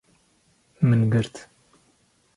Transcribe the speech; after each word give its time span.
Min 0.87 1.01
girt 1.11 1.35